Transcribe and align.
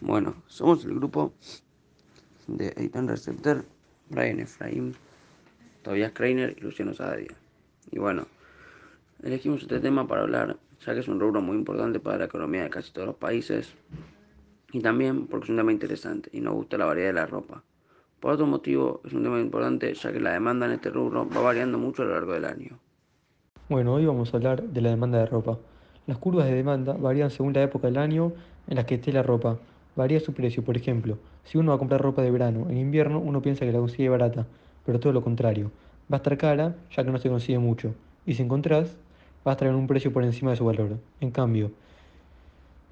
Bueno, 0.00 0.34
somos 0.46 0.84
el 0.84 0.94
grupo 0.94 1.32
de 2.46 2.74
Eitan 2.76 3.08
Receptor, 3.08 3.64
Brian 4.10 4.40
Efraim, 4.40 4.92
Tobias 5.82 6.12
Kreiner 6.12 6.54
y 6.58 6.60
Luciano 6.60 6.92
Saadia. 6.92 7.34
Y 7.90 7.98
bueno, 7.98 8.26
elegimos 9.22 9.62
este 9.62 9.80
tema 9.80 10.06
para 10.06 10.22
hablar, 10.22 10.58
ya 10.84 10.92
que 10.92 11.00
es 11.00 11.08
un 11.08 11.18
rubro 11.18 11.40
muy 11.40 11.56
importante 11.56 11.98
para 11.98 12.18
la 12.18 12.24
economía 12.26 12.64
de 12.64 12.70
casi 12.70 12.92
todos 12.92 13.06
los 13.06 13.16
países 13.16 13.74
y 14.72 14.80
también 14.80 15.26
porque 15.28 15.44
es 15.44 15.50
un 15.50 15.56
tema 15.56 15.72
interesante 15.72 16.28
y 16.32 16.40
nos 16.40 16.54
gusta 16.54 16.76
la 16.76 16.84
variedad 16.84 17.08
de 17.08 17.14
la 17.14 17.26
ropa. 17.26 17.62
Por 18.20 18.32
otro 18.32 18.46
motivo, 18.46 19.00
es 19.04 19.14
un 19.14 19.22
tema 19.22 19.40
importante 19.40 19.94
ya 19.94 20.12
que 20.12 20.20
la 20.20 20.32
demanda 20.32 20.66
en 20.66 20.72
este 20.72 20.90
rubro 20.90 21.26
va 21.28 21.40
variando 21.40 21.78
mucho 21.78 22.02
a 22.02 22.06
lo 22.06 22.12
largo 22.12 22.34
del 22.34 22.44
año. 22.44 22.78
Bueno, 23.70 23.94
hoy 23.94 24.04
vamos 24.04 24.32
a 24.32 24.36
hablar 24.36 24.62
de 24.62 24.80
la 24.82 24.90
demanda 24.90 25.18
de 25.18 25.26
ropa. 25.26 25.58
Las 26.06 26.18
curvas 26.18 26.46
de 26.46 26.54
demanda 26.54 26.92
varían 26.92 27.30
según 27.30 27.54
la 27.54 27.62
época 27.62 27.86
del 27.86 27.96
año 27.96 28.32
en 28.68 28.76
la 28.76 28.84
que 28.84 28.96
esté 28.96 29.12
la 29.12 29.22
ropa. 29.22 29.58
Varía 29.96 30.20
su 30.20 30.34
precio, 30.34 30.62
por 30.62 30.76
ejemplo, 30.76 31.16
si 31.44 31.56
uno 31.56 31.70
va 31.70 31.76
a 31.76 31.78
comprar 31.78 32.02
ropa 32.02 32.20
de 32.20 32.30
verano 32.30 32.66
en 32.68 32.76
invierno, 32.76 33.18
uno 33.18 33.40
piensa 33.40 33.64
que 33.64 33.72
la 33.72 33.78
consigue 33.78 34.10
barata, 34.10 34.46
pero 34.84 35.00
todo 35.00 35.14
lo 35.14 35.22
contrario. 35.22 35.70
Va 36.12 36.16
a 36.16 36.20
estar 36.20 36.36
cara 36.36 36.76
ya 36.94 37.02
que 37.02 37.10
no 37.10 37.18
se 37.18 37.30
consigue 37.30 37.58
mucho, 37.58 37.94
y 38.26 38.34
si 38.34 38.42
encontrás, 38.42 38.94
va 39.46 39.52
a 39.52 39.54
estar 39.54 39.68
en 39.68 39.74
un 39.74 39.86
precio 39.86 40.12
por 40.12 40.22
encima 40.22 40.50
de 40.50 40.58
su 40.58 40.66
valor. 40.66 40.98
En 41.22 41.30
cambio, 41.30 41.70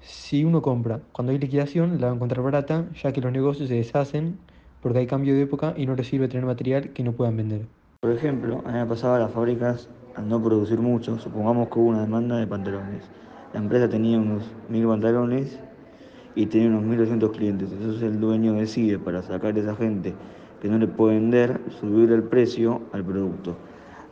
si 0.01 0.43
uno 0.45 0.63
compra 0.63 0.99
cuando 1.11 1.31
hay 1.31 1.37
liquidación, 1.37 2.01
la 2.01 2.07
va 2.07 2.13
a 2.13 2.15
encontrar 2.15 2.41
barata, 2.41 2.85
ya 3.01 3.11
que 3.11 3.21
los 3.21 3.31
negocios 3.31 3.69
se 3.69 3.75
deshacen 3.75 4.39
porque 4.81 4.97
hay 4.97 5.05
cambio 5.05 5.35
de 5.35 5.43
época 5.43 5.75
y 5.77 5.85
no 5.85 5.95
les 5.95 6.07
sirve 6.07 6.27
tener 6.27 6.45
material 6.45 6.89
que 6.89 7.03
no 7.03 7.11
puedan 7.11 7.37
vender. 7.37 7.67
Por 8.01 8.11
ejemplo, 8.11 8.63
año 8.65 8.87
pasado 8.87 9.19
las 9.19 9.31
fábricas 9.31 9.89
al 10.15 10.27
no 10.27 10.41
producir 10.41 10.79
mucho, 10.79 11.19
supongamos 11.19 11.69
que 11.69 11.77
hubo 11.77 11.89
una 11.89 12.01
demanda 12.01 12.37
de 12.37 12.47
pantalones. 12.47 13.03
La 13.53 13.59
empresa 13.59 13.87
tenía 13.87 14.17
unos 14.17 14.43
mil 14.69 14.87
pantalones 14.87 15.59
y 16.35 16.45
tenía 16.45 16.67
unos 16.67 16.83
1200 16.83 17.31
clientes. 17.31 17.71
Entonces 17.71 18.03
el 18.03 18.19
dueño 18.19 18.53
decide 18.53 18.99
para 18.99 19.21
sacar 19.21 19.55
a 19.55 19.59
esa 19.59 19.75
gente 19.75 20.13
que 20.61 20.67
no 20.67 20.77
le 20.77 20.87
puede 20.87 21.15
vender, 21.15 21.61
subir 21.79 22.11
el 22.11 22.23
precio 22.23 22.81
al 22.91 23.03
producto 23.03 23.55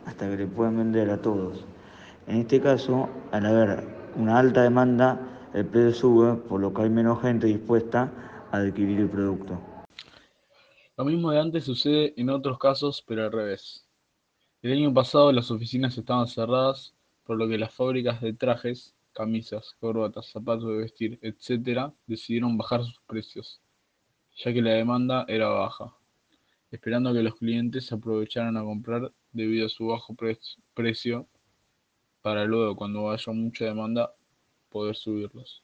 hasta 0.06 0.28
que 0.30 0.36
le 0.36 0.46
puedan 0.46 0.76
vender 0.76 1.10
a 1.10 1.20
todos. 1.20 1.64
En 2.26 2.38
este 2.38 2.60
caso, 2.60 3.08
al 3.32 3.46
haber 3.46 3.86
una 4.16 4.38
alta 4.38 4.62
demanda, 4.62 5.20
el 5.52 5.66
precio 5.66 5.92
sube, 5.92 6.34
por 6.36 6.60
lo 6.60 6.72
que 6.72 6.82
hay 6.82 6.90
menos 6.90 7.20
gente 7.20 7.46
dispuesta 7.46 8.12
a 8.50 8.56
adquirir 8.58 9.00
el 9.00 9.08
producto. 9.08 9.58
Lo 10.96 11.04
mismo 11.04 11.30
de 11.30 11.40
antes 11.40 11.64
sucede 11.64 12.14
en 12.16 12.30
otros 12.30 12.58
casos, 12.58 13.04
pero 13.06 13.24
al 13.24 13.32
revés. 13.32 13.86
El 14.62 14.72
año 14.72 14.94
pasado 14.94 15.32
las 15.32 15.50
oficinas 15.50 15.98
estaban 15.98 16.26
cerradas, 16.26 16.94
por 17.24 17.36
lo 17.36 17.48
que 17.48 17.58
las 17.58 17.74
fábricas 17.74 18.20
de 18.20 18.32
trajes, 18.32 18.94
camisas, 19.14 19.74
corbatas, 19.80 20.30
zapatos 20.30 20.66
de 20.66 20.76
vestir, 20.76 21.18
etc., 21.22 21.92
decidieron 22.06 22.58
bajar 22.58 22.84
sus 22.84 23.00
precios, 23.06 23.62
ya 24.36 24.52
que 24.52 24.60
la 24.60 24.72
demanda 24.72 25.24
era 25.28 25.48
baja, 25.48 25.96
esperando 26.70 27.12
que 27.14 27.22
los 27.22 27.36
clientes 27.36 27.90
aprovecharan 27.92 28.56
a 28.56 28.62
comprar 28.62 29.12
debido 29.32 29.66
a 29.66 29.70
su 29.70 29.86
bajo 29.86 30.14
precio 30.74 31.26
para 32.20 32.44
luego, 32.44 32.76
cuando 32.76 33.10
haya 33.10 33.32
mucha 33.32 33.64
demanda, 33.66 34.14
poder 34.68 34.96
subirlos. 34.96 35.62